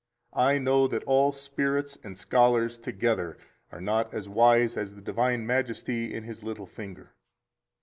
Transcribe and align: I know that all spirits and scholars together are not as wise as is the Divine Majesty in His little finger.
I 0.33 0.57
know 0.57 0.87
that 0.87 1.03
all 1.03 1.31
spirits 1.31 1.95
and 2.03 2.17
scholars 2.17 2.79
together 2.79 3.37
are 3.71 3.79
not 3.79 4.11
as 4.15 4.27
wise 4.27 4.75
as 4.75 4.89
is 4.89 4.95
the 4.95 5.01
Divine 5.03 5.45
Majesty 5.45 6.11
in 6.11 6.23
His 6.23 6.41
little 6.41 6.65
finger. 6.65 7.13